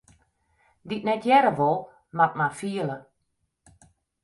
Dy't 0.93 1.05
net 1.09 1.27
hearre 1.29 1.51
wol, 1.59 1.77
moat 2.17 2.41
mar 2.41 2.51
fiele. 2.59 2.99